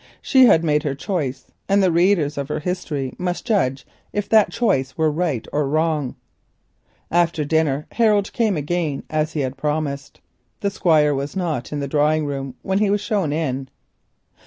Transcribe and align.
She 0.19 0.47
had 0.47 0.63
made 0.63 0.81
her 0.81 0.95
choice, 0.95 1.45
and 1.69 1.83
the 1.83 1.91
readers 1.91 2.35
of 2.35 2.47
her 2.47 2.59
history 2.59 3.13
must 3.19 3.45
judge 3.45 3.85
if 4.11 4.27
that 4.29 4.49
choice 4.49 4.97
was 4.97 5.13
right 5.13 5.47
or 5.53 5.67
wrong. 5.69 6.15
After 7.11 7.45
dinner 7.45 7.85
Harold 7.91 8.33
came 8.33 8.57
again 8.57 9.03
as 9.11 9.33
he 9.33 9.41
had 9.41 9.57
promised. 9.57 10.19
The 10.61 10.71
Squire 10.71 11.13
was 11.13 11.35
not 11.35 11.71
in 11.71 11.81
the 11.81 11.87
drawing 11.87 12.25
room 12.25 12.55
when 12.63 12.79
he 12.79 12.89
was 12.89 12.99
shown 13.01 13.31
in. 13.31 13.69